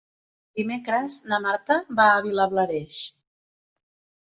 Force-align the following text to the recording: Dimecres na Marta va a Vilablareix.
Dimecres 0.59 1.17
na 1.33 1.39
Marta 1.43 1.77
va 2.01 2.09
a 2.15 2.25
Vilablareix. 2.29 3.01